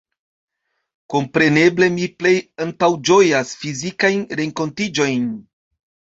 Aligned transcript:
Kompreneble 1.13 1.89
mi 1.97 2.07
plej 2.21 2.31
antaŭĝojas 2.65 3.53
fizikajn 3.61 4.27
renkontiĝojn. 4.43 5.31